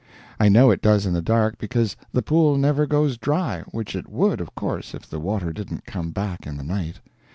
I 0.39 0.49
know 0.49 0.71
it 0.71 0.81
does 0.81 1.05
in 1.05 1.13
the 1.13 1.21
dark, 1.21 1.59
because 1.59 1.95
the 2.11 2.23
pool 2.23 2.57
never 2.57 2.87
goes 2.87 3.19
dry, 3.19 3.61
which 3.69 3.95
it 3.95 4.09
would, 4.09 4.41
of 4.41 4.55
course, 4.55 4.95
if 4.95 5.07
the 5.07 5.19
water 5.19 5.53
didn't 5.53 5.85
come 5.85 6.09
back 6.09 6.47
in 6.47 6.57
the 6.57 6.63
night. 6.63 6.99